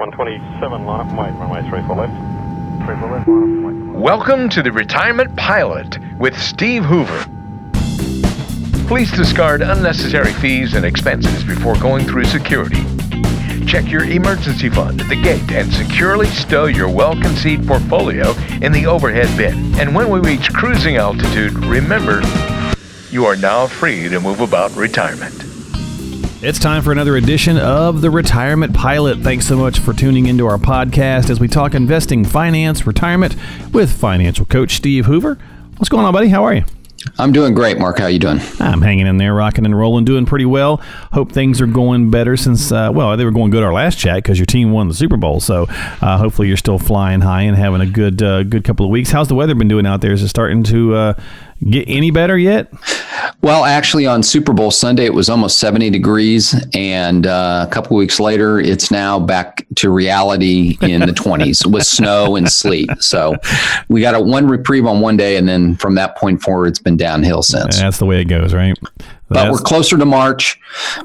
127, 0.00 0.86
line 0.86 1.06
up 1.06 1.08
wait, 1.08 1.38
runway 1.38 1.60
34 1.70 1.96
left. 1.96 2.86
34 2.86 3.10
left, 3.12 3.28
line 3.28 3.88
up 3.88 3.94
wait. 3.94 4.00
Welcome 4.00 4.48
to 4.48 4.62
the 4.62 4.72
Retirement 4.72 5.36
Pilot 5.36 5.98
with 6.18 6.40
Steve 6.40 6.86
Hoover. 6.86 7.26
Please 8.88 9.12
discard 9.12 9.60
unnecessary 9.60 10.32
fees 10.32 10.72
and 10.72 10.86
expenses 10.86 11.44
before 11.44 11.78
going 11.80 12.06
through 12.06 12.24
security. 12.24 12.82
Check 13.66 13.90
your 13.90 14.04
emergency 14.04 14.70
fund 14.70 15.02
at 15.02 15.08
the 15.10 15.20
gate 15.20 15.52
and 15.52 15.70
securely 15.70 16.28
stow 16.28 16.64
your 16.64 16.88
well 16.88 17.12
conceived 17.12 17.68
portfolio 17.68 18.30
in 18.62 18.72
the 18.72 18.86
overhead 18.86 19.28
bin. 19.36 19.78
And 19.78 19.94
when 19.94 20.08
we 20.08 20.20
reach 20.20 20.50
cruising 20.54 20.96
altitude, 20.96 21.52
remember 21.66 22.22
you 23.10 23.26
are 23.26 23.36
now 23.36 23.66
free 23.66 24.08
to 24.08 24.18
move 24.18 24.40
about 24.40 24.74
retirement. 24.76 25.49
It's 26.42 26.58
time 26.58 26.80
for 26.80 26.90
another 26.90 27.18
edition 27.18 27.58
of 27.58 28.00
the 28.00 28.08
Retirement 28.10 28.74
Pilot. 28.74 29.18
Thanks 29.18 29.46
so 29.46 29.58
much 29.58 29.78
for 29.78 29.92
tuning 29.92 30.24
into 30.24 30.46
our 30.46 30.56
podcast 30.56 31.28
as 31.28 31.38
we 31.38 31.48
talk 31.48 31.74
investing, 31.74 32.24
finance, 32.24 32.86
retirement 32.86 33.36
with 33.74 33.92
financial 33.92 34.46
coach 34.46 34.76
Steve 34.76 35.04
Hoover. 35.04 35.38
What's 35.76 35.90
going 35.90 36.06
on, 36.06 36.14
buddy? 36.14 36.28
How 36.28 36.44
are 36.44 36.54
you? 36.54 36.64
I'm 37.18 37.32
doing 37.32 37.52
great, 37.52 37.78
Mark. 37.78 37.98
How 37.98 38.06
you 38.06 38.18
doing? 38.18 38.40
I'm 38.58 38.80
hanging 38.80 39.06
in 39.06 39.18
there, 39.18 39.34
rocking 39.34 39.66
and 39.66 39.78
rolling, 39.78 40.06
doing 40.06 40.24
pretty 40.24 40.46
well. 40.46 40.78
Hope 41.12 41.30
things 41.30 41.60
are 41.60 41.66
going 41.66 42.10
better 42.10 42.38
since, 42.38 42.72
uh, 42.72 42.90
well, 42.90 43.14
they 43.18 43.26
were 43.26 43.30
going 43.32 43.50
good 43.50 43.62
our 43.62 43.72
last 43.74 43.98
chat 43.98 44.16
because 44.16 44.38
your 44.38 44.46
team 44.46 44.72
won 44.72 44.88
the 44.88 44.94
Super 44.94 45.18
Bowl. 45.18 45.40
So 45.40 45.66
uh, 45.68 46.16
hopefully 46.16 46.48
you're 46.48 46.56
still 46.56 46.78
flying 46.78 47.20
high 47.20 47.42
and 47.42 47.56
having 47.56 47.82
a 47.82 47.86
good, 47.86 48.22
uh, 48.22 48.44
good 48.44 48.64
couple 48.64 48.86
of 48.86 48.90
weeks. 48.90 49.10
How's 49.10 49.28
the 49.28 49.34
weather 49.34 49.54
been 49.54 49.68
doing 49.68 49.84
out 49.84 50.00
there? 50.00 50.12
Is 50.12 50.22
it 50.22 50.28
starting 50.28 50.62
to 50.64 50.94
uh, 50.94 51.14
get 51.68 51.84
any 51.86 52.10
better 52.10 52.38
yet? 52.38 52.72
Well, 53.42 53.64
actually, 53.64 54.06
on 54.06 54.22
Super 54.22 54.52
Bowl 54.52 54.70
Sunday, 54.70 55.04
it 55.04 55.14
was 55.14 55.28
almost 55.28 55.58
70 55.58 55.90
degrees. 55.90 56.54
And 56.74 57.26
uh, 57.26 57.66
a 57.68 57.72
couple 57.72 57.96
weeks 57.96 58.20
later, 58.20 58.60
it's 58.60 58.90
now 58.90 59.18
back 59.18 59.66
to 59.76 59.90
reality 59.90 60.76
in 60.80 61.00
the 61.00 61.12
20s 61.12 61.66
with 61.66 61.86
snow 61.86 62.36
and 62.36 62.50
sleet. 62.50 62.90
So 63.00 63.36
we 63.88 64.00
got 64.00 64.14
a 64.14 64.20
one 64.20 64.46
reprieve 64.46 64.86
on 64.86 65.00
one 65.00 65.16
day. 65.16 65.36
And 65.36 65.48
then 65.48 65.76
from 65.76 65.94
that 65.96 66.16
point 66.16 66.42
forward, 66.42 66.68
it's 66.68 66.78
been 66.78 66.96
downhill 66.96 67.42
since. 67.42 67.78
That's 67.78 67.98
the 67.98 68.06
way 68.06 68.20
it 68.20 68.26
goes, 68.26 68.54
right? 68.54 68.76
But 69.28 69.34
That's- 69.34 69.52
we're 69.52 69.62
closer 69.64 69.96
to 69.96 70.04
March, 70.04 70.58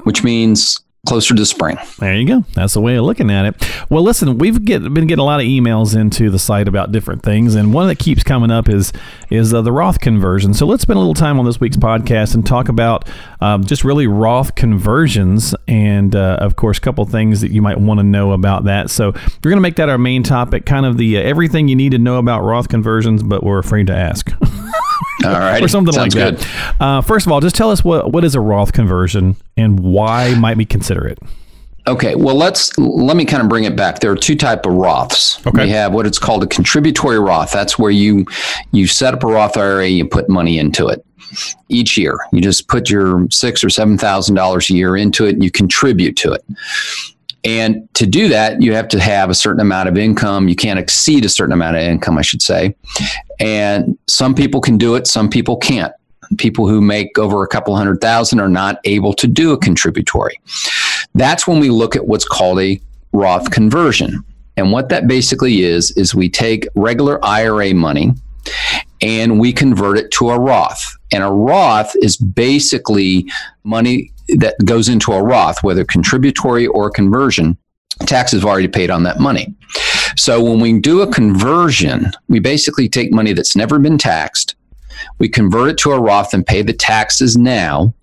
which 0.03 0.23
means 0.23 0.81
closer 1.05 1.35
to 1.35 1.45
spring. 1.45 1.77
There 1.99 2.15
you 2.15 2.27
go. 2.27 2.43
That's 2.53 2.73
the 2.73 2.81
way 2.81 2.95
of 2.95 3.05
looking 3.05 3.31
at 3.31 3.45
it. 3.45 3.89
Well, 3.89 4.03
listen, 4.03 4.37
we've 4.37 4.63
get, 4.63 4.81
been 4.81 5.07
getting 5.07 5.19
a 5.21 5.25
lot 5.25 5.39
of 5.39 5.45
emails 5.45 5.95
into 5.95 6.29
the 6.29 6.39
site 6.39 6.67
about 6.67 6.91
different 6.91 7.23
things, 7.23 7.55
and 7.55 7.73
one 7.73 7.87
that 7.87 7.99
keeps 7.99 8.23
coming 8.23 8.51
up 8.51 8.69
is 8.69 8.91
is 9.29 9.53
uh, 9.53 9.61
the 9.61 9.71
Roth 9.71 9.99
conversion. 9.99 10.53
So 10.53 10.65
let's 10.65 10.81
spend 10.81 10.97
a 10.97 10.99
little 10.99 11.13
time 11.13 11.39
on 11.39 11.45
this 11.45 11.59
week's 11.59 11.77
podcast 11.77 12.35
and 12.35 12.45
talk 12.45 12.69
about 12.69 13.07
um, 13.41 13.63
just 13.63 13.83
really 13.83 14.07
Roth 14.07 14.55
conversions, 14.55 15.55
and 15.67 16.15
uh, 16.15 16.37
of 16.41 16.55
course, 16.55 16.77
a 16.77 16.81
couple 16.81 17.05
things 17.05 17.41
that 17.41 17.51
you 17.51 17.61
might 17.61 17.79
want 17.79 17.99
to 17.99 18.03
know 18.03 18.31
about 18.31 18.65
that. 18.65 18.89
So 18.89 19.11
we're 19.11 19.51
going 19.51 19.57
to 19.57 19.61
make 19.61 19.75
that 19.75 19.89
our 19.89 19.97
main 19.97 20.23
topic, 20.23 20.65
kind 20.65 20.85
of 20.85 20.97
the 20.97 21.17
uh, 21.17 21.21
everything 21.21 21.67
you 21.67 21.75
need 21.75 21.91
to 21.91 21.99
know 21.99 22.17
about 22.17 22.41
Roth 22.43 22.69
conversions, 22.69 23.23
but 23.23 23.43
we're 23.43 23.59
afraid 23.59 23.87
to 23.87 23.95
ask. 23.95 24.31
All 25.25 25.31
right. 25.31 25.63
or 25.63 25.67
something 25.67 25.93
Sounds 25.93 26.15
like 26.15 26.35
good. 26.35 26.37
that. 26.39 26.81
Uh, 26.81 27.01
first 27.01 27.25
of 27.25 27.31
all, 27.31 27.39
just 27.39 27.55
tell 27.55 27.71
us 27.71 27.83
what 27.83 28.11
what 28.11 28.23
is 28.23 28.35
a 28.35 28.41
Roth 28.41 28.73
conversion 28.73 29.35
and 29.55 29.79
why 29.79 30.35
might 30.35 30.57
we 30.57 30.65
consider 30.65 31.07
it? 31.07 31.19
Okay, 31.87 32.15
well 32.15 32.35
let's 32.35 32.75
let 32.79 33.15
me 33.15 33.25
kind 33.25 33.43
of 33.43 33.47
bring 33.49 33.63
it 33.63 33.75
back. 33.75 33.99
There 33.99 34.11
are 34.11 34.15
two 34.15 34.35
type 34.35 34.65
of 34.65 34.73
Roths. 34.73 35.45
Okay. 35.45 35.65
We 35.65 35.69
have 35.69 35.93
what 35.93 36.07
it's 36.07 36.17
called 36.17 36.43
a 36.43 36.47
contributory 36.47 37.19
Roth. 37.19 37.51
That's 37.51 37.77
where 37.77 37.91
you 37.91 38.25
you 38.71 38.87
set 38.87 39.13
up 39.13 39.23
a 39.23 39.27
Roth 39.27 39.55
IRA, 39.55 39.87
you 39.87 40.05
put 40.05 40.27
money 40.27 40.57
into 40.57 40.87
it 40.87 41.05
each 41.69 41.97
year. 41.97 42.17
You 42.31 42.41
just 42.41 42.67
put 42.67 42.89
your 42.89 43.27
six 43.29 43.63
or 43.63 43.69
seven 43.69 43.97
thousand 43.97 44.35
dollars 44.35 44.69
a 44.69 44.73
year 44.73 44.95
into 44.97 45.25
it, 45.25 45.35
and 45.35 45.43
you 45.43 45.51
contribute 45.51 46.17
to 46.17 46.33
it. 46.33 46.43
And 47.45 47.87
to 47.93 48.07
do 48.07 48.27
that, 48.29 48.61
you 48.61 48.73
have 48.73 48.87
to 48.89 48.99
have 48.99 49.29
a 49.29 49.35
certain 49.35 49.61
amount 49.61 49.87
of 49.87 49.97
income. 49.97 50.49
You 50.49 50.55
can't 50.55 50.79
exceed 50.79 51.23
a 51.25 51.29
certain 51.29 51.53
amount 51.53 51.77
of 51.77 51.83
income, 51.83 52.17
I 52.17 52.23
should 52.23 52.41
say. 52.41 52.75
And 53.39 53.97
some 54.07 54.33
people 54.33 54.61
can 54.61 54.77
do 54.77 54.95
it, 54.95 55.05
some 55.07 55.29
people 55.29 55.55
can't. 55.57 55.93
People 56.39 56.67
who 56.67 56.81
make 56.81 57.19
over 57.19 57.43
a 57.43 57.47
couple 57.47 57.75
hundred 57.75 58.01
thousand 58.01 58.39
are 58.39 58.49
not 58.49 58.79
able 58.83 59.13
to 59.13 59.27
do 59.27 59.53
a 59.53 59.57
contributory. 59.57 60.39
That's 61.13 61.47
when 61.47 61.59
we 61.59 61.69
look 61.69 61.95
at 61.95 62.07
what's 62.07 62.25
called 62.27 62.59
a 62.59 62.81
Roth 63.13 63.51
conversion. 63.51 64.23
And 64.57 64.71
what 64.71 64.89
that 64.89 65.07
basically 65.07 65.61
is, 65.61 65.91
is 65.91 66.15
we 66.15 66.29
take 66.29 66.67
regular 66.75 67.23
IRA 67.23 67.75
money 67.75 68.13
and 69.05 69.39
we 69.39 69.53
convert 69.53 69.99
it 69.99 70.09
to 70.09 70.31
a 70.31 70.39
Roth. 70.39 70.97
And 71.11 71.23
a 71.23 71.29
Roth 71.29 71.95
is 72.01 72.17
basically 72.17 73.29
money 73.63 74.11
that 74.29 74.55
goes 74.65 74.89
into 74.89 75.11
a 75.11 75.21
Roth, 75.21 75.61
whether 75.61 75.85
contributory 75.85 76.65
or 76.65 76.89
conversion. 76.89 77.55
Taxes 78.07 78.41
have 78.41 78.49
already 78.49 78.67
paid 78.67 78.89
on 78.89 79.03
that 79.03 79.19
money. 79.19 79.53
So 80.17 80.43
when 80.43 80.59
we 80.59 80.79
do 80.79 81.01
a 81.01 81.11
conversion, 81.11 82.11
we 82.29 82.39
basically 82.39 82.89
take 82.89 83.13
money 83.13 83.31
that's 83.33 83.55
never 83.55 83.77
been 83.77 83.99
taxed, 83.99 84.55
we 85.19 85.29
convert 85.29 85.69
it 85.69 85.77
to 85.79 85.91
a 85.91 86.01
Roth 86.01 86.33
and 86.33 86.45
pay 86.45 86.63
the 86.63 86.73
taxes 86.73 87.37
now, 87.37 87.93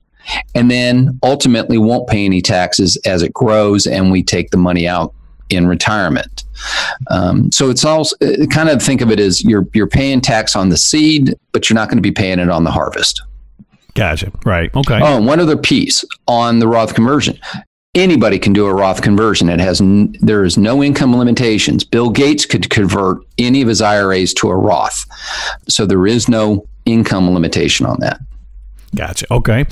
and 0.54 0.70
then 0.70 1.18
ultimately 1.24 1.78
won't 1.78 2.08
pay 2.08 2.24
any 2.24 2.40
taxes 2.40 2.96
as 3.04 3.22
it 3.22 3.32
grows 3.32 3.88
and 3.88 4.12
we 4.12 4.22
take 4.22 4.50
the 4.50 4.56
money 4.56 4.86
out 4.86 5.12
in 5.50 5.66
retirement. 5.66 6.44
Um, 7.10 7.50
so 7.52 7.70
it's 7.70 7.84
also 7.84 8.16
uh, 8.22 8.46
kind 8.46 8.68
of 8.68 8.82
think 8.82 9.00
of 9.00 9.10
it 9.10 9.20
as 9.20 9.42
you're 9.44 9.66
you're 9.74 9.86
paying 9.86 10.20
tax 10.20 10.56
on 10.56 10.68
the 10.68 10.76
seed, 10.76 11.34
but 11.52 11.68
you're 11.68 11.74
not 11.74 11.88
going 11.88 11.98
to 11.98 12.02
be 12.02 12.12
paying 12.12 12.38
it 12.38 12.48
on 12.48 12.64
the 12.64 12.70
harvest. 12.70 13.22
Gotcha. 13.94 14.32
Right. 14.44 14.74
Okay. 14.74 14.98
Oh, 15.02 15.18
and 15.18 15.26
one 15.26 15.40
other 15.40 15.56
piece 15.56 16.04
on 16.26 16.58
the 16.58 16.68
Roth 16.68 16.94
conversion. 16.94 17.38
Anybody 17.94 18.38
can 18.38 18.54
do 18.54 18.64
a 18.66 18.72
Roth 18.72 19.02
conversion. 19.02 19.50
It 19.50 19.60
has 19.60 19.82
n- 19.82 20.16
there 20.20 20.44
is 20.44 20.56
no 20.56 20.82
income 20.82 21.14
limitations. 21.14 21.84
Bill 21.84 22.08
Gates 22.08 22.46
could 22.46 22.70
convert 22.70 23.18
any 23.36 23.60
of 23.60 23.68
his 23.68 23.82
IRAs 23.82 24.32
to 24.34 24.48
a 24.48 24.56
Roth, 24.56 25.04
so 25.68 25.84
there 25.84 26.06
is 26.06 26.26
no 26.26 26.66
income 26.86 27.30
limitation 27.30 27.84
on 27.84 27.98
that. 28.00 28.18
Gotcha. 28.94 29.26
Okay. 29.30 29.66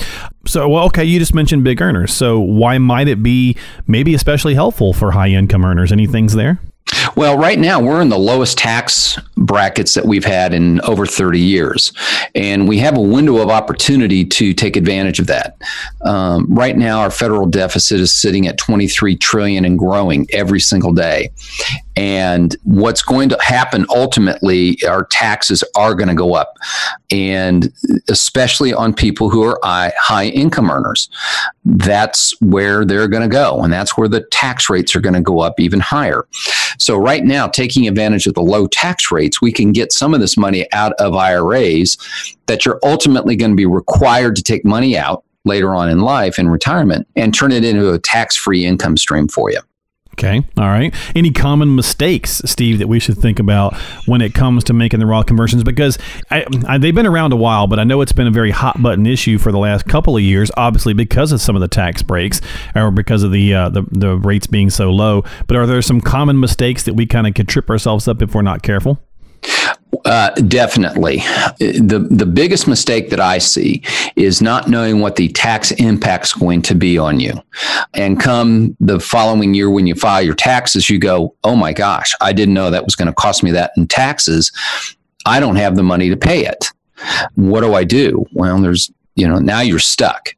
So, 0.46 0.68
well, 0.68 0.84
okay, 0.86 1.04
you 1.04 1.18
just 1.18 1.34
mentioned 1.34 1.62
big 1.64 1.80
earners. 1.82 2.12
So, 2.12 2.40
why 2.40 2.78
might 2.78 3.08
it 3.08 3.22
be 3.22 3.56
maybe 3.86 4.14
especially 4.14 4.54
helpful 4.54 4.92
for 4.92 5.12
high 5.12 5.28
income 5.28 5.64
earners? 5.64 5.92
Any 5.92 6.06
things 6.06 6.34
there? 6.34 6.58
Well, 7.16 7.38
right 7.38 7.58
now 7.58 7.80
we're 7.80 8.00
in 8.00 8.08
the 8.08 8.18
lowest 8.18 8.58
tax 8.58 9.18
brackets 9.36 9.94
that 9.94 10.06
we've 10.06 10.24
had 10.24 10.52
in 10.52 10.80
over 10.82 11.06
30 11.06 11.38
years, 11.38 11.92
and 12.34 12.68
we 12.68 12.78
have 12.78 12.96
a 12.96 13.00
window 13.00 13.38
of 13.38 13.48
opportunity 13.48 14.24
to 14.24 14.54
take 14.54 14.76
advantage 14.76 15.18
of 15.18 15.26
that. 15.28 15.56
Um, 16.04 16.46
right 16.48 16.76
now, 16.76 17.00
our 17.00 17.10
federal 17.10 17.46
deficit 17.46 18.00
is 18.00 18.12
sitting 18.12 18.46
at 18.46 18.58
23 18.58 19.16
trillion 19.16 19.64
and 19.64 19.78
growing 19.78 20.26
every 20.32 20.60
single 20.60 20.92
day. 20.92 21.30
And 21.96 22.56
what's 22.64 23.02
going 23.02 23.28
to 23.30 23.38
happen 23.40 23.84
ultimately, 23.90 24.78
our 24.88 25.04
taxes 25.04 25.64
are 25.76 25.94
going 25.94 26.08
to 26.08 26.14
go 26.14 26.34
up, 26.34 26.56
and 27.10 27.72
especially 28.08 28.72
on 28.72 28.94
people 28.94 29.28
who 29.28 29.42
are 29.42 29.58
high, 29.62 30.26
income 30.26 30.70
earners. 30.70 31.08
That's 31.64 32.32
where 32.40 32.84
they're 32.84 33.08
going 33.08 33.28
to 33.28 33.28
go, 33.28 33.60
and 33.62 33.72
that's 33.72 33.98
where 33.98 34.08
the 34.08 34.22
tax 34.30 34.70
rates 34.70 34.94
are 34.94 35.00
going 35.00 35.14
to 35.14 35.20
go 35.20 35.40
up 35.40 35.58
even 35.58 35.80
higher. 35.80 36.26
So 36.78 36.96
right 36.96 37.24
now, 37.24 37.48
taking 37.48 37.88
advantage 37.88 38.26
of 38.26 38.34
the 38.34 38.42
low 38.42 38.66
tax 38.66 39.10
rates, 39.10 39.42
we 39.42 39.52
can 39.52 39.72
get 39.72 39.92
some 39.92 40.14
of 40.14 40.20
this 40.20 40.36
money 40.36 40.66
out 40.72 40.92
of 40.94 41.14
IRAs 41.14 41.98
that 42.46 42.64
you're 42.64 42.80
ultimately 42.82 43.36
going 43.36 43.50
to 43.50 43.56
be 43.56 43.66
required 43.66 44.36
to 44.36 44.42
take 44.42 44.64
money 44.64 44.96
out 44.96 45.24
later 45.44 45.74
on 45.74 45.88
in 45.88 46.00
life 46.00 46.38
in 46.38 46.48
retirement 46.48 47.06
and 47.16 47.34
turn 47.34 47.52
it 47.52 47.64
into 47.64 47.92
a 47.92 47.98
tax-free 47.98 48.64
income 48.64 48.96
stream 48.96 49.26
for 49.26 49.50
you. 49.50 49.60
Okay. 50.20 50.42
All 50.58 50.66
right. 50.66 50.94
Any 51.16 51.30
common 51.30 51.74
mistakes, 51.74 52.42
Steve, 52.44 52.78
that 52.78 52.88
we 52.88 53.00
should 53.00 53.16
think 53.16 53.38
about 53.38 53.74
when 54.04 54.20
it 54.20 54.34
comes 54.34 54.62
to 54.64 54.74
making 54.74 55.00
the 55.00 55.06
Roth 55.06 55.24
conversions? 55.24 55.64
Because 55.64 55.96
I, 56.30 56.44
I, 56.68 56.76
they've 56.76 56.94
been 56.94 57.06
around 57.06 57.32
a 57.32 57.36
while, 57.36 57.66
but 57.66 57.78
I 57.78 57.84
know 57.84 58.02
it's 58.02 58.12
been 58.12 58.26
a 58.26 58.30
very 58.30 58.50
hot 58.50 58.82
button 58.82 59.06
issue 59.06 59.38
for 59.38 59.50
the 59.50 59.56
last 59.56 59.86
couple 59.86 60.18
of 60.18 60.22
years, 60.22 60.50
obviously 60.58 60.92
because 60.92 61.32
of 61.32 61.40
some 61.40 61.56
of 61.56 61.62
the 61.62 61.68
tax 61.68 62.02
breaks 62.02 62.42
or 62.76 62.90
because 62.90 63.22
of 63.22 63.32
the, 63.32 63.54
uh, 63.54 63.70
the, 63.70 63.82
the 63.92 64.18
rates 64.18 64.46
being 64.46 64.68
so 64.68 64.90
low. 64.90 65.24
But 65.46 65.56
are 65.56 65.66
there 65.66 65.80
some 65.80 66.02
common 66.02 66.38
mistakes 66.38 66.82
that 66.82 66.92
we 66.92 67.06
kind 67.06 67.26
of 67.26 67.32
could 67.32 67.48
trip 67.48 67.70
ourselves 67.70 68.06
up 68.06 68.20
if 68.20 68.34
we're 68.34 68.42
not 68.42 68.62
careful? 68.62 69.00
Uh, 70.04 70.30
definitely. 70.30 71.18
The 71.58 72.06
the 72.10 72.26
biggest 72.26 72.66
mistake 72.68 73.10
that 73.10 73.20
I 73.20 73.38
see 73.38 73.82
is 74.16 74.40
not 74.40 74.68
knowing 74.68 75.00
what 75.00 75.16
the 75.16 75.28
tax 75.28 75.72
impact's 75.72 76.32
going 76.32 76.62
to 76.62 76.74
be 76.74 76.96
on 76.96 77.20
you. 77.20 77.42
And 77.94 78.20
come 78.20 78.76
the 78.80 79.00
following 79.00 79.52
year 79.52 79.68
when 79.68 79.86
you 79.86 79.94
file 79.94 80.22
your 80.22 80.34
taxes, 80.34 80.88
you 80.88 80.98
go, 80.98 81.34
"Oh 81.44 81.56
my 81.56 81.72
gosh, 81.72 82.14
I 82.20 82.32
didn't 82.32 82.54
know 82.54 82.70
that 82.70 82.84
was 82.84 82.94
going 82.94 83.08
to 83.08 83.14
cost 83.14 83.42
me 83.42 83.50
that 83.50 83.72
in 83.76 83.88
taxes. 83.88 84.52
I 85.26 85.40
don't 85.40 85.56
have 85.56 85.76
the 85.76 85.82
money 85.82 86.08
to 86.08 86.16
pay 86.16 86.46
it. 86.46 86.66
What 87.34 87.60
do 87.62 87.74
I 87.74 87.84
do?" 87.84 88.24
Well, 88.32 88.60
there's, 88.60 88.90
you 89.16 89.28
know, 89.28 89.38
now 89.38 89.60
you're 89.60 89.78
stuck. 89.78 90.30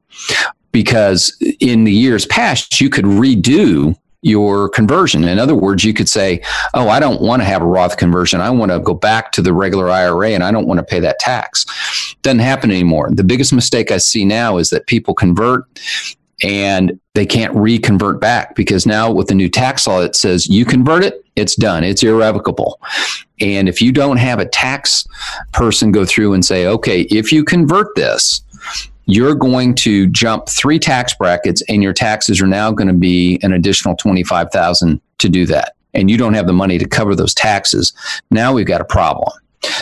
Because 0.72 1.36
in 1.60 1.84
the 1.84 1.92
years 1.92 2.24
past, 2.24 2.80
you 2.80 2.88
could 2.88 3.04
redo 3.04 3.94
your 4.22 4.68
conversion. 4.68 5.24
In 5.24 5.38
other 5.38 5.54
words, 5.54 5.84
you 5.84 5.92
could 5.92 6.08
say, 6.08 6.40
Oh, 6.74 6.88
I 6.88 7.00
don't 7.00 7.20
want 7.20 7.42
to 7.42 7.46
have 7.46 7.62
a 7.62 7.66
Roth 7.66 7.96
conversion. 7.96 8.40
I 8.40 8.50
want 8.50 8.72
to 8.72 8.80
go 8.80 8.94
back 8.94 9.32
to 9.32 9.42
the 9.42 9.52
regular 9.52 9.90
IRA 9.90 10.30
and 10.30 10.42
I 10.42 10.50
don't 10.50 10.66
want 10.66 10.78
to 10.78 10.84
pay 10.84 11.00
that 11.00 11.18
tax. 11.18 11.66
Doesn't 12.22 12.38
happen 12.38 12.70
anymore. 12.70 13.10
The 13.10 13.24
biggest 13.24 13.52
mistake 13.52 13.90
I 13.90 13.98
see 13.98 14.24
now 14.24 14.58
is 14.58 14.70
that 14.70 14.86
people 14.86 15.14
convert 15.14 15.66
and 16.42 16.98
they 17.14 17.26
can't 17.26 17.54
reconvert 17.54 18.20
back 18.20 18.54
because 18.54 18.86
now 18.86 19.10
with 19.10 19.28
the 19.28 19.34
new 19.34 19.48
tax 19.48 19.86
law 19.86 20.00
it 20.00 20.16
says 20.16 20.48
you 20.48 20.64
convert 20.64 21.04
it 21.04 21.24
it's 21.36 21.54
done 21.54 21.84
it's 21.84 22.02
irrevocable 22.02 22.80
and 23.40 23.68
if 23.68 23.80
you 23.80 23.92
don't 23.92 24.16
have 24.16 24.40
a 24.40 24.46
tax 24.46 25.06
person 25.52 25.92
go 25.92 26.04
through 26.04 26.32
and 26.32 26.44
say 26.44 26.66
okay 26.66 27.02
if 27.02 27.30
you 27.30 27.44
convert 27.44 27.94
this 27.94 28.42
you're 29.06 29.34
going 29.34 29.74
to 29.74 30.06
jump 30.08 30.48
three 30.48 30.78
tax 30.78 31.14
brackets 31.14 31.62
and 31.68 31.82
your 31.82 31.92
taxes 31.92 32.40
are 32.40 32.46
now 32.46 32.70
going 32.70 32.88
to 32.88 32.94
be 32.94 33.38
an 33.42 33.52
additional 33.52 33.96
25000 33.96 35.00
to 35.18 35.28
do 35.28 35.46
that. 35.46 35.74
And 35.94 36.10
you 36.10 36.16
don't 36.16 36.34
have 36.34 36.46
the 36.46 36.52
money 36.52 36.78
to 36.78 36.88
cover 36.88 37.14
those 37.14 37.34
taxes. 37.34 37.92
Now 38.30 38.52
we've 38.52 38.66
got 38.66 38.80
a 38.80 38.84
problem. 38.84 39.30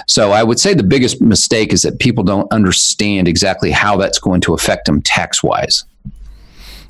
So 0.07 0.33
I 0.33 0.43
would 0.43 0.59
say 0.59 0.75
the 0.75 0.83
biggest 0.83 1.21
mistake 1.21 1.73
is 1.73 1.83
that 1.83 1.99
people 1.99 2.25
don't 2.25 2.51
understand 2.53 3.29
exactly 3.29 3.71
how 3.71 3.97
that's 3.97 4.19
going 4.19 4.41
to 4.43 4.55
affect 4.55 4.87
them 4.87 5.01
tax 5.03 5.43
wise. 5.43 5.85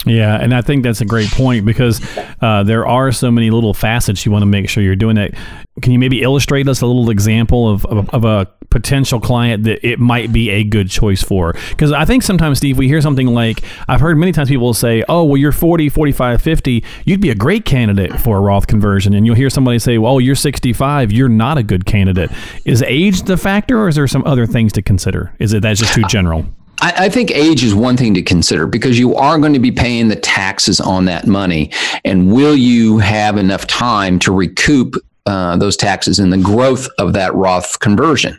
Yeah, 0.06 0.35
and 0.37 0.55
I 0.55 0.62
think 0.62 0.82
that's 0.82 1.02
a 1.02 1.05
great 1.05 1.31
point 1.31 1.67
because 1.67 2.00
uh, 2.41 2.62
there 2.62 2.87
are 2.87 3.12
so 3.12 3.31
many 3.31 3.50
little 3.50 3.75
facets 3.75 4.25
you 4.25 4.32
want 4.32 4.43
to 4.43 4.47
make 4.47 4.69
sure 4.69 4.82
you're 4.82 4.97
doing 4.97 5.17
that. 5.17 5.35
Can 5.82 5.93
you 5.93 5.99
maybe 5.99 6.23
illustrate 6.23 6.69
us 6.69 6.81
a 6.81 6.87
little 6.87 7.11
example 7.11 7.69
of, 7.69 7.85
of, 7.87 8.08
of 8.11 8.25
a 8.25 8.50
potential 8.70 9.20
client 9.20 9.64
that 9.64 9.87
it 9.87 9.99
might 9.99 10.32
be 10.32 10.49
a 10.49 10.64
good 10.64 10.88
choice 10.88 11.23
for? 11.23 11.52
Because 11.69 11.93
I 11.93 12.06
think 12.06 12.23
sometimes, 12.23 12.58
Steve, 12.58 12.79
we 12.79 12.88
hear 12.88 13.02
something 13.02 13.26
like, 13.26 13.62
I've 13.88 14.00
heard 14.00 14.17
many 14.17 14.32
times 14.32 14.49
people 14.49 14.73
say, 14.73 15.05
oh, 15.06 15.25
well, 15.25 15.37
you're 15.37 15.52
40, 15.52 15.91
45, 15.91 16.41
50, 16.41 16.85
you'd 17.05 17.20
be 17.20 17.31
a 17.31 17.35
great 17.35 17.67
candidate 17.67 18.19
for 18.20 18.38
a 18.38 18.41
Roth 18.41 18.67
conversion. 18.67 19.12
And 19.12 19.26
you'll 19.26 19.37
hear 19.37 19.50
somebody 19.50 19.79
say, 19.79 19.99
well, 19.99 20.19
you're 20.19 20.35
65, 20.35 21.12
you're 21.12 21.29
not 21.29 21.58
a 21.58 21.62
good 21.62 21.85
candidate. 21.85 22.31
Is 22.64 22.82
age 22.82 23.23
the 23.23 23.37
factor 23.37 23.79
or 23.79 23.88
is 23.88 23.96
there 23.96 24.06
some 24.06 24.25
other 24.25 24.46
things 24.46 24.73
to 24.75 24.82
consider? 24.82 25.35
Is 25.38 25.53
it 25.53 25.61
that's 25.61 25.81
just 25.81 25.93
too 25.93 26.05
general? 26.05 26.46
I, 26.81 27.09
think 27.09 27.31
age 27.31 27.62
is 27.62 27.75
one 27.75 27.97
thing 27.97 28.15
to 28.15 28.23
consider 28.23 28.67
because 28.67 28.99
you 28.99 29.15
are 29.15 29.38
going 29.38 29.53
to 29.53 29.59
be 29.59 29.73
paying 29.73 30.09
the 30.09 30.17
taxes 30.17 30.81
on 30.81 31.05
that 31.06 31.27
money. 31.27 31.71
And 32.05 32.32
will 32.32 32.56
you 32.56 32.99
have 32.99 33.37
enough 33.37 33.67
time 33.67 34.19
to 34.21 34.32
recoup 34.32 34.94
uh, 35.27 35.56
those 35.56 35.77
taxes 35.77 36.19
and 36.19 36.32
the 36.32 36.38
growth 36.38 36.88
of 36.99 37.12
that 37.12 37.35
Roth 37.35 37.79
conversion? 37.81 38.38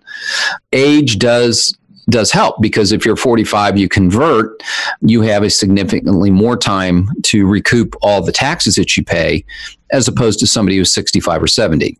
Age 0.74 1.20
does 1.20 1.78
does 2.10 2.32
help 2.32 2.60
because 2.60 2.92
if 2.92 3.06
you're 3.06 3.16
45 3.16 3.78
you 3.78 3.88
convert 3.88 4.64
you 5.02 5.22
have 5.22 5.44
a 5.44 5.50
significantly 5.52 6.32
more 6.32 6.58
time 6.58 7.08
to 7.22 7.46
recoup 7.46 7.96
all 8.02 8.24
the 8.24 8.32
taxes 8.32 8.74
that 8.76 8.98
you 8.98 9.04
pay 9.04 9.46
as 9.92 10.08
opposed 10.08 10.40
to 10.40 10.48
somebody 10.48 10.78
who's 10.78 10.92
65 10.92 11.44
or 11.44 11.48
70 11.48 11.98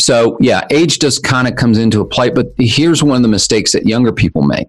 so 0.00 0.36
yeah, 0.40 0.66
age 0.70 0.98
just 0.98 1.22
kind 1.22 1.46
of 1.46 1.56
comes 1.56 1.78
into 1.78 2.00
a 2.00 2.04
play. 2.04 2.30
But 2.30 2.52
here's 2.58 3.02
one 3.02 3.16
of 3.16 3.22
the 3.22 3.28
mistakes 3.28 3.72
that 3.72 3.86
younger 3.86 4.12
people 4.12 4.42
make 4.42 4.68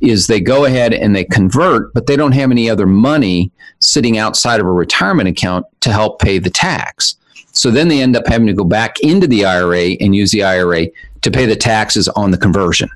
is 0.00 0.26
they 0.26 0.40
go 0.40 0.64
ahead 0.64 0.92
and 0.94 1.14
they 1.14 1.24
convert, 1.24 1.92
but 1.94 2.06
they 2.06 2.16
don't 2.16 2.32
have 2.32 2.50
any 2.50 2.70
other 2.70 2.86
money 2.86 3.50
sitting 3.80 4.18
outside 4.18 4.60
of 4.60 4.66
a 4.66 4.72
retirement 4.72 5.28
account 5.28 5.66
to 5.80 5.92
help 5.92 6.20
pay 6.20 6.38
the 6.38 6.50
tax. 6.50 7.16
So 7.52 7.70
then 7.70 7.88
they 7.88 8.00
end 8.00 8.16
up 8.16 8.26
having 8.26 8.46
to 8.46 8.52
go 8.52 8.64
back 8.64 9.00
into 9.00 9.26
the 9.26 9.44
IRA 9.44 9.96
and 10.00 10.14
use 10.14 10.30
the 10.30 10.44
IRA 10.44 10.86
to 11.22 11.30
pay 11.30 11.46
the 11.46 11.56
taxes 11.56 12.08
on 12.08 12.30
the 12.30 12.38
conversion. 12.38 12.88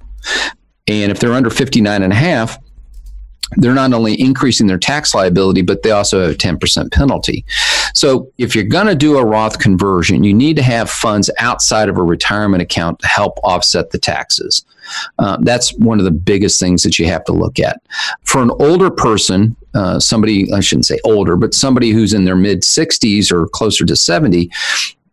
And 0.87 1.11
if 1.11 1.19
they're 1.19 1.33
under 1.33 1.51
59 1.51 2.03
and 2.03 2.13
a 2.13 2.17
half, 2.17 2.59
they're 3.57 3.75
not 3.75 3.93
only 3.93 4.21
increasing 4.21 4.67
their 4.67 4.79
tax 4.79 5.15
liability, 5.15 5.63
but 5.63 5.83
they 5.83 5.91
also 5.91 6.23
have 6.23 6.31
a 6.31 6.35
10% 6.35 6.93
penalty. 6.93 7.45
So 7.95 8.31
if 8.39 8.55
you're 8.55 8.65
going 8.65 8.87
to 8.87 8.95
do 8.95 9.19
a 9.19 9.25
Roth 9.25 9.59
conversion, 9.59 10.25
you 10.25 10.35
need 10.35 10.57
to 10.57 10.63
have 10.63 10.91
funds 10.91 11.31
outside 11.39 11.89
of 11.89 11.99
a 11.99 12.03
retirement 12.03 12.63
account 12.63 12.99
to 13.01 13.07
help 13.07 13.39
offset 13.45 13.91
the 13.91 13.99
taxes. 13.99 14.65
Uh, 15.19 15.39
that's 15.41 15.77
one 15.79 15.99
of 15.99 16.05
the 16.05 16.11
biggest 16.11 16.61
things 16.61 16.83
that 16.83 16.99
you 16.99 17.07
have 17.07 17.25
to 17.25 17.33
look 17.33 17.59
at. 17.59 17.81
For 18.25 18.43
an 18.43 18.51
older 18.59 18.91
person, 18.91 19.57
uh, 19.75 19.99
somebody, 19.99 20.53
I 20.53 20.61
shouldn't 20.61 20.87
say 20.87 20.99
older, 21.05 21.37
but 21.37 21.55
somebody 21.55 21.91
who's 21.91 22.13
in 22.13 22.25
their 22.25 22.37
mid 22.37 22.63
60s 22.63 23.33
or 23.33 23.47
closer 23.49 23.85
to 23.85 23.97
70, 23.97 24.51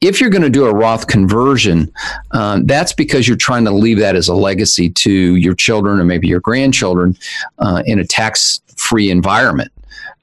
if 0.01 0.19
you're 0.19 0.31
going 0.31 0.41
to 0.41 0.49
do 0.49 0.65
a 0.65 0.73
Roth 0.73 1.05
conversion, 1.07 1.91
um, 2.31 2.65
that's 2.65 2.91
because 2.91 3.27
you're 3.27 3.37
trying 3.37 3.65
to 3.65 3.71
leave 3.71 3.99
that 3.99 4.15
as 4.15 4.27
a 4.27 4.33
legacy 4.33 4.89
to 4.89 5.35
your 5.35 5.53
children 5.53 5.99
or 5.99 6.03
maybe 6.03 6.27
your 6.27 6.39
grandchildren 6.39 7.15
uh, 7.59 7.83
in 7.85 7.99
a 7.99 8.05
tax 8.05 8.59
free 8.77 9.11
environment. 9.11 9.71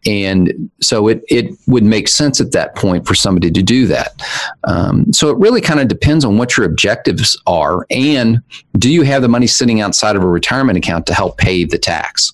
And 0.05 0.71
so 0.81 1.09
it, 1.09 1.23
it 1.29 1.57
would 1.67 1.85
make 1.85 2.09
sense 2.09 2.41
at 2.41 2.53
that 2.53 2.75
point 2.75 3.07
for 3.07 3.15
somebody 3.15 3.51
to 3.51 3.63
do 3.63 3.87
that. 3.87 4.21
Um, 4.65 5.13
so 5.13 5.29
it 5.31 5.39
really 5.39 5.61
kind 5.61 5.81
of 5.81 5.89
depends 5.89 6.25
on 6.25 6.39
what 6.39 6.57
your 6.57 6.67
objectives 6.67 7.41
are. 7.47 7.87
And 7.91 8.41
do 8.79 8.93
you 8.93 9.03
have 9.03 9.23
the 9.23 9.29
money 9.29 9.47
sitting 9.47 9.81
outside 9.81 10.17
of 10.17 10.23
a 10.23 10.29
retirement 10.29 10.79
account 10.79 11.07
to 11.07 11.15
help 11.15 11.39
pay 11.39 11.65
the 11.65 11.79
tax? 11.79 12.33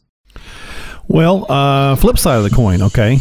Well, 1.08 1.50
uh, 1.50 1.97
flip 1.97 2.19
side 2.19 2.37
of 2.37 2.44
the 2.44 2.50
coin, 2.50 2.81
okay. 2.81 3.19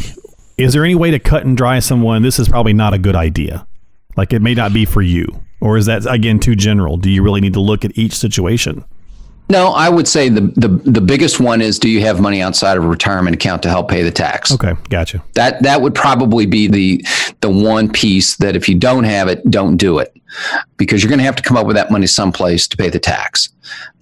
Is 0.57 0.73
there 0.73 0.85
any 0.85 0.95
way 0.95 1.11
to 1.11 1.19
cut 1.19 1.45
and 1.45 1.57
dry 1.57 1.79
someone? 1.79 2.21
This 2.21 2.39
is 2.39 2.47
probably 2.47 2.73
not 2.73 2.93
a 2.93 2.99
good 2.99 3.15
idea. 3.15 3.65
Like 4.15 4.33
it 4.33 4.42
may 4.42 4.54
not 4.54 4.74
be 4.74 4.86
for 4.86 5.01
you, 5.01 5.44
or 5.60 5.77
is 5.77 5.86
that 5.88 6.06
again 6.06 6.39
too 6.39 6.56
general? 6.56 6.98
Do 6.98 7.10
you 7.10 7.24
really 7.24 7.42
need 7.42 7.54
to 7.54 7.62
look 7.62 7.83
at 7.86 7.98
each 7.98 8.13
situation? 8.13 8.83
No, 9.50 9.68
I 9.74 9.89
would 9.89 10.07
say 10.07 10.30
the, 10.30 10.42
the 10.56 10.68
the 10.68 11.01
biggest 11.01 11.39
one 11.39 11.62
is 11.62 11.77
do 11.77 11.89
you 11.89 12.01
have 12.01 12.21
money 12.21 12.42
outside 12.42 12.77
of 12.77 12.86
a 12.86 12.88
retirement 12.88 13.36
account 13.36 13.62
to 13.63 13.69
help 13.69 13.89
pay 13.89 14.01
the 14.01 14.12
tax? 14.12 14.51
Okay, 14.51 14.74
gotcha. 14.89 15.24
That 15.33 15.62
that 15.63 15.81
would 15.81 15.94
probably 15.94 16.45
be 16.45 16.68
the 16.68 17.06
the 17.42 17.50
one 17.50 17.92
piece 17.92 18.38
that 18.38 18.56
if 18.56 18.69
you 18.69 18.75
don't 18.75 19.04
have 19.04 19.27
it, 19.27 19.50
don't 19.51 19.77
do 19.77 20.00
it. 20.00 20.15
Because 20.77 21.04
you're 21.04 21.10
going 21.10 21.19
to 21.19 21.25
have 21.25 21.36
to 21.36 21.44
come 21.44 21.57
up 21.57 21.68
with 21.68 21.75
that 21.75 21.92
money 21.92 22.07
someplace 22.07 22.68
to 22.68 22.77
pay 22.77 22.89
the 22.89 23.00
tax. 23.00 23.50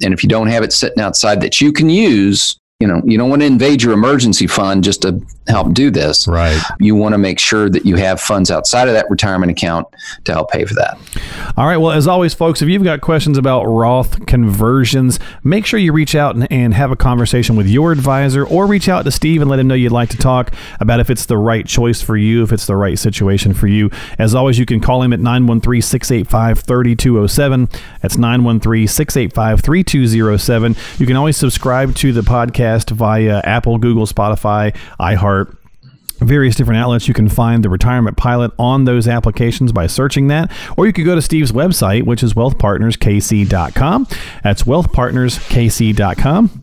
And 0.02 0.13
if 0.13 0.24
you 0.24 0.30
don't 0.30 0.48
have 0.48 0.63
it 0.63 0.72
sitting 0.72 1.04
outside 1.04 1.42
that 1.42 1.60
you 1.60 1.74
can 1.74 1.90
use, 1.90 2.58
you 2.81 2.88
know, 2.88 3.00
you 3.06 3.16
don't 3.16 3.30
want 3.30 3.44
to 3.44 3.45
invade 3.45 3.83
your 3.83 3.94
emergency 3.94 4.48
fund 4.48 4.83
just 4.83 5.04
to 5.04 5.22
help 5.48 5.74
do 5.74 5.92
this. 5.92 6.28
Right. 6.28 6.60
You 6.80 6.95
want 6.95 7.13
to 7.13 7.19
make 7.19 7.38
sure 7.38 7.69
that 7.69 7.86
you 7.86 7.95
have 7.98 8.19
funds 8.19 8.50
outside 8.50 8.88
of 8.88 8.95
that 8.95 9.07
retirement 9.07 9.51
account 9.51 9.88
to 10.24 10.33
help 10.33 10.50
pay 10.50 10.66
for 10.66 10.74
that. 10.74 10.98
All 11.57 11.68
right. 11.68 11.78
Well, 11.78 11.92
as 11.92 12.07
always, 12.07 12.33
folks, 12.33 12.62
if 12.63 12.69
you've 12.69 12.83
got 12.83 13.01
questions 13.01 13.38
about 13.38 13.66
Roth 13.66 14.25
conversions, 14.25 15.19
make 15.44 15.68
sure 15.68 15.80
you 15.80 15.94
reach 15.94 16.16
out 16.16 16.33
and, 16.33 16.51
and 16.51 16.74
have 16.74 16.89
a 16.89 16.95
conversation 16.95 17.56
with 17.56 17.68
your 17.68 17.92
advisor 17.92 18.48
or 18.48 18.66
reach 18.66 18.89
out 18.89 19.04
to 19.04 19.12
Steve 19.12 19.42
and 19.42 19.50
let 19.50 19.60
him 19.60 19.68
know 19.68 19.75
you'd 19.75 19.92
like 19.92 20.10
to 20.10 20.18
talk 20.18 20.51
about 20.80 21.00
if 21.00 21.12
it's 21.12 21.27
the 21.27 21.38
right 21.38 21.68
choice 21.68 22.01
for 22.01 22.18
you, 22.18 22.42
if 22.42 22.51
it's 22.51 22.66
the 22.66 22.75
right 22.75 22.98
situation 22.98 23.54
for 23.54 23.68
you. 23.68 23.92
As 24.18 24.34
always, 24.34 24.57
you 24.57 24.66
can 24.66 24.80
call 24.80 25.04
him 25.04 25.13
at 25.13 25.19
913 25.19 25.81
685 25.84 26.60
3207. 26.62 27.69
That's 28.01 28.18
913 28.18 28.88
685 28.88 29.62
3207. 29.62 30.75
You 30.98 31.06
can 31.06 31.16
always 31.16 31.38
subscribe 31.38 31.94
to 31.98 32.12
the 32.12 32.22
podcast 32.22 32.70
via 32.79 33.41
Apple, 33.44 33.77
Google, 33.77 34.06
Spotify, 34.06 34.75
iHeart 35.00 35.57
various 36.21 36.56
different 36.56 36.79
outlets. 36.79 37.07
You 37.07 37.13
can 37.13 37.29
find 37.29 37.63
the 37.63 37.69
retirement 37.69 38.18
pilot 38.18 38.51
on 38.57 38.85
those 38.85 39.07
applications 39.07 39.71
by 39.71 39.88
searching 39.88 40.27
that, 40.27 40.51
or 40.77 40.85
you 40.85 40.94
could 40.94 41.06
go 41.06 41.15
to 41.15 41.21
Steve's 41.21 41.51
website, 41.51 42.05
which 42.05 42.24
is 42.24 42.34
wealthpartnerskc.com. 42.34 44.07
That's 44.43 44.63
wealthpartnerskc.com. 44.63 46.61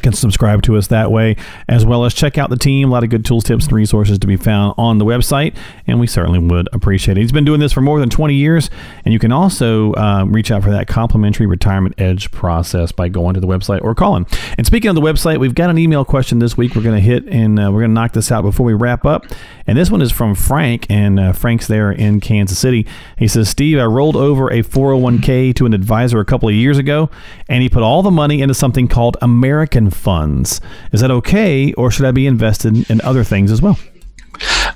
Can 0.00 0.12
subscribe 0.12 0.62
to 0.62 0.76
us 0.76 0.88
that 0.88 1.10
way, 1.10 1.36
as 1.68 1.84
well 1.84 2.04
as 2.04 2.14
check 2.14 2.38
out 2.38 2.50
the 2.50 2.56
team. 2.56 2.88
A 2.88 2.92
lot 2.92 3.04
of 3.04 3.10
good 3.10 3.24
tools, 3.24 3.44
tips, 3.44 3.66
and 3.66 3.72
resources 3.72 4.18
to 4.18 4.26
be 4.26 4.36
found 4.36 4.74
on 4.78 4.98
the 4.98 5.04
website, 5.04 5.56
and 5.86 6.00
we 6.00 6.06
certainly 6.06 6.38
would 6.38 6.68
appreciate 6.72 7.18
it. 7.18 7.20
He's 7.20 7.32
been 7.32 7.44
doing 7.44 7.60
this 7.60 7.72
for 7.72 7.80
more 7.80 8.00
than 8.00 8.10
20 8.10 8.34
years, 8.34 8.70
and 9.04 9.12
you 9.12 9.18
can 9.18 9.32
also 9.32 9.92
uh, 9.94 10.24
reach 10.24 10.50
out 10.50 10.62
for 10.62 10.70
that 10.70 10.88
complimentary 10.88 11.46
retirement 11.46 11.94
edge 11.98 12.30
process 12.30 12.92
by 12.92 13.08
going 13.08 13.34
to 13.34 13.40
the 13.40 13.46
website 13.46 13.82
or 13.82 13.94
calling. 13.94 14.26
And 14.56 14.66
speaking 14.66 14.88
of 14.88 14.94
the 14.94 15.00
website, 15.00 15.38
we've 15.38 15.54
got 15.54 15.70
an 15.70 15.78
email 15.78 16.04
question 16.04 16.38
this 16.38 16.56
week 16.56 16.74
we're 16.74 16.82
going 16.82 16.96
to 16.96 17.00
hit, 17.00 17.26
and 17.28 17.58
uh, 17.58 17.70
we're 17.72 17.80
going 17.80 17.90
to 17.90 17.94
knock 17.94 18.12
this 18.12 18.32
out 18.32 18.42
before 18.42 18.66
we 18.66 18.74
wrap 18.74 19.04
up. 19.04 19.26
And 19.66 19.78
this 19.78 19.90
one 19.90 20.02
is 20.02 20.10
from 20.10 20.34
Frank, 20.34 20.86
and 20.90 21.20
uh, 21.20 21.32
Frank's 21.32 21.66
there 21.66 21.92
in 21.92 22.20
Kansas 22.20 22.58
City. 22.58 22.86
He 23.16 23.28
says, 23.28 23.48
Steve, 23.48 23.78
I 23.78 23.84
rolled 23.84 24.16
over 24.16 24.48
a 24.48 24.62
401k 24.62 25.54
to 25.56 25.66
an 25.66 25.74
advisor 25.74 26.20
a 26.20 26.24
couple 26.24 26.48
of 26.48 26.54
years 26.54 26.78
ago, 26.78 27.10
and 27.48 27.62
he 27.62 27.68
put 27.68 27.82
all 27.82 28.02
the 28.02 28.10
money 28.10 28.42
into 28.42 28.54
something 28.54 28.88
called 28.88 29.16
American 29.22 29.81
funds. 29.90 30.60
Is 30.92 31.00
that 31.00 31.10
okay, 31.10 31.72
or 31.74 31.90
should 31.90 32.06
I 32.06 32.10
be 32.12 32.26
invested 32.26 32.90
in 32.90 33.00
other 33.02 33.24
things 33.24 33.50
as 33.50 33.62
well? 33.62 33.78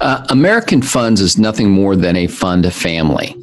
Uh, 0.01 0.25
American 0.29 0.83
Funds 0.83 1.21
is 1.21 1.39
nothing 1.39 1.71
more 1.71 1.97
than 1.97 2.17
a 2.17 2.27
fund 2.27 2.73
family. 2.73 3.35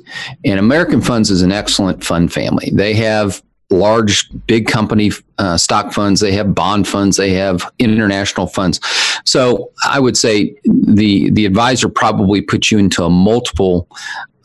And 0.46 0.60
American 0.60 1.02
Funds 1.02 1.32
is 1.32 1.42
an 1.42 1.52
excellent 1.52 2.04
fund 2.04 2.32
family. 2.32 2.70
They 2.72 2.94
have 2.94 3.42
large, 3.74 4.30
big 4.46 4.68
company 4.68 5.12
uh, 5.40 5.58
stock 5.58 5.92
funds, 5.92 6.22
they 6.22 6.32
have 6.32 6.54
bond 6.54 6.88
funds, 6.88 7.18
they 7.18 7.32
have 7.32 7.70
international 7.80 8.48
funds. 8.48 8.80
So 9.26 9.72
I 9.86 10.00
would 10.00 10.16
say 10.16 10.56
the 10.66 11.32
the 11.32 11.46
advisor 11.46 11.90
probably 11.90 12.42
puts 12.42 12.72
you 12.72 12.78
into 12.78 13.04
a 13.04 13.10
multiple 13.10 13.88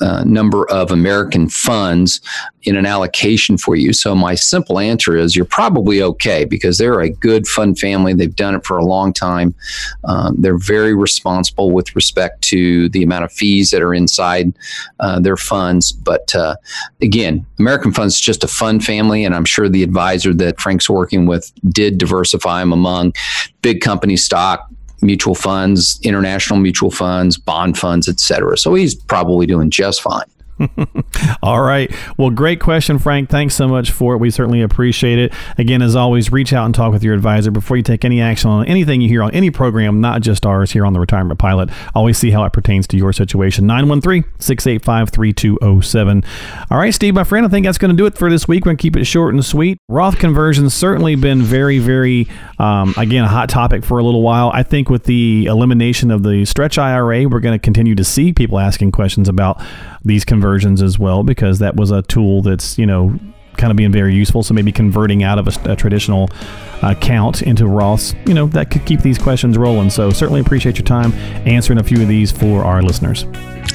uh, 0.00 0.24
number 0.24 0.68
of 0.70 0.90
American 0.90 1.48
funds 1.48 2.20
in 2.62 2.76
an 2.76 2.86
allocation 2.86 3.56
for 3.56 3.76
you. 3.76 3.92
So 3.92 4.14
my 4.14 4.34
simple 4.34 4.78
answer 4.78 5.16
is 5.16 5.34
you're 5.34 5.44
probably 5.44 6.02
okay 6.02 6.44
because 6.44 6.78
they're 6.78 7.00
a 7.00 7.08
good 7.08 7.46
fund 7.46 7.78
family. 7.78 8.12
They've 8.12 8.34
done 8.34 8.54
it 8.54 8.66
for 8.66 8.78
a 8.78 8.84
long 8.84 9.12
time. 9.12 9.54
Um, 10.04 10.36
they're 10.38 10.58
very 10.58 10.94
responsible 10.94 11.70
with 11.70 11.96
respect 11.96 12.42
to 12.42 12.88
the 12.90 13.02
amount 13.02 13.24
of 13.24 13.32
fees 13.32 13.70
that 13.70 13.82
are 13.82 13.94
inside 13.94 14.52
uh, 15.00 15.18
their 15.20 15.36
funds. 15.36 15.92
But 15.92 16.34
uh, 16.34 16.56
again, 17.00 17.46
American 17.58 17.92
Funds 17.92 18.14
is 18.14 18.20
just 18.20 18.44
a 18.44 18.48
fund 18.48 18.84
family, 18.84 19.24
and 19.24 19.34
I'm 19.34 19.44
sure 19.44 19.68
the 19.68 19.82
advisor 19.82 20.34
that 20.34 20.60
Frank's 20.60 20.90
working 20.90 21.26
with 21.26 21.50
did 21.70 21.98
diversify 21.98 22.60
them 22.60 22.72
among 22.72 23.14
big 23.62 23.80
company 23.80 24.16
stock, 24.16 24.68
mutual 25.02 25.34
funds, 25.34 26.00
international 26.02 26.58
mutual 26.58 26.90
funds, 26.90 27.36
bond 27.36 27.78
funds, 27.78 28.08
et 28.08 28.20
cetera. 28.20 28.56
So 28.56 28.74
he's 28.74 28.94
probably 28.94 29.46
doing 29.46 29.70
just 29.70 30.02
fine. 30.02 30.26
All 31.42 31.62
right. 31.62 31.92
Well, 32.16 32.30
great 32.30 32.60
question, 32.60 32.98
Frank. 32.98 33.30
Thanks 33.30 33.54
so 33.54 33.68
much 33.68 33.90
for 33.90 34.14
it. 34.14 34.18
We 34.18 34.30
certainly 34.30 34.62
appreciate 34.62 35.18
it. 35.18 35.32
Again, 35.56 35.82
as 35.82 35.94
always, 35.96 36.32
reach 36.32 36.52
out 36.52 36.66
and 36.66 36.74
talk 36.74 36.92
with 36.92 37.04
your 37.04 37.14
advisor 37.14 37.50
before 37.50 37.76
you 37.76 37.82
take 37.82 38.04
any 38.04 38.20
action 38.20 38.50
on 38.50 38.66
anything 38.66 39.00
you 39.00 39.08
hear 39.08 39.22
on 39.22 39.30
any 39.32 39.50
program, 39.50 40.00
not 40.00 40.22
just 40.22 40.44
ours 40.44 40.72
here 40.72 40.84
on 40.84 40.92
the 40.92 41.00
Retirement 41.00 41.38
Pilot. 41.38 41.70
Always 41.94 42.18
see 42.18 42.30
how 42.30 42.44
it 42.44 42.52
pertains 42.52 42.86
to 42.88 42.96
your 42.96 43.12
situation. 43.12 43.66
913 43.66 44.24
685 44.38 45.10
3207. 45.10 46.24
All 46.70 46.78
right, 46.78 46.92
Steve, 46.92 47.14
my 47.14 47.24
friend, 47.24 47.46
I 47.46 47.48
think 47.48 47.66
that's 47.66 47.78
going 47.78 47.90
to 47.90 47.96
do 47.96 48.06
it 48.06 48.18
for 48.18 48.30
this 48.30 48.48
week. 48.48 48.64
We're 48.64 48.70
going 48.70 48.76
to 48.78 48.82
keep 48.82 48.96
it 48.96 49.04
short 49.04 49.34
and 49.34 49.44
sweet. 49.44 49.78
Roth 49.88 50.18
conversions 50.18 50.74
certainly 50.74 51.14
been 51.14 51.42
very, 51.42 51.78
very, 51.78 52.28
um, 52.58 52.94
again, 52.96 53.24
a 53.24 53.28
hot 53.28 53.48
topic 53.48 53.84
for 53.84 53.98
a 53.98 54.04
little 54.04 54.22
while. 54.22 54.50
I 54.52 54.62
think 54.62 54.90
with 54.90 55.04
the 55.04 55.46
elimination 55.46 56.10
of 56.10 56.22
the 56.22 56.44
stretch 56.44 56.78
IRA, 56.78 57.28
we're 57.28 57.40
going 57.40 57.58
to 57.58 57.62
continue 57.62 57.94
to 57.94 58.04
see 58.04 58.32
people 58.32 58.58
asking 58.58 58.92
questions 58.92 59.28
about 59.28 59.62
these 60.04 60.24
conversions 60.24 60.47
as 60.56 60.98
well 60.98 61.22
because 61.22 61.58
that 61.58 61.76
was 61.76 61.90
a 61.90 62.02
tool 62.02 62.42
that's 62.42 62.78
you 62.78 62.86
know 62.86 63.18
kind 63.58 63.70
of 63.70 63.76
being 63.76 63.92
very 63.92 64.14
useful. 64.14 64.42
So 64.42 64.54
maybe 64.54 64.72
converting 64.72 65.22
out 65.22 65.38
of 65.38 65.48
a, 65.48 65.72
a 65.72 65.76
traditional 65.76 66.30
account 66.82 67.42
into 67.42 67.64
Roths, 67.64 68.14
you 68.26 68.32
know, 68.32 68.46
that 68.48 68.70
could 68.70 68.86
keep 68.86 69.00
these 69.00 69.18
questions 69.18 69.58
rolling. 69.58 69.90
So 69.90 70.10
certainly 70.10 70.40
appreciate 70.40 70.78
your 70.78 70.86
time 70.86 71.12
answering 71.46 71.78
a 71.78 71.82
few 71.82 72.00
of 72.00 72.08
these 72.08 72.32
for 72.32 72.64
our 72.64 72.82
listeners. 72.82 73.26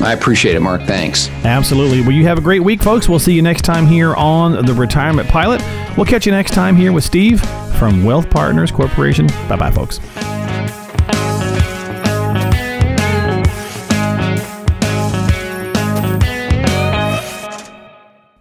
I 0.02 0.14
appreciate 0.14 0.56
it, 0.56 0.62
Mark. 0.62 0.82
Thanks. 0.84 1.30
Absolutely. 1.44 2.02
Well, 2.02 2.14
you 2.14 2.24
have 2.24 2.40
a 2.40 2.42
great 2.42 2.62
week, 2.62 2.82
folks. 2.82 3.08
We'll 3.08 3.20
see 3.20 3.34
you 3.34 3.44
next 3.44 3.62
time 3.62 3.86
here 3.86 4.16
on 4.16 4.66
the 4.66 4.74
Retirement 4.74 5.30
Pilot. 5.30 5.62
We'll 5.96 6.08
catch 6.08 6.26
you 6.26 6.32
next 6.32 6.54
time 6.54 6.76
here 6.76 6.92
with 6.92 7.04
Steve 7.04 7.42
from 7.78 8.04
Wealth 8.04 8.30
Partners 8.30 8.72
Corporation. 8.72 9.28
Bye 9.48 9.58
bye, 9.58 9.72
folks. 9.72 10.00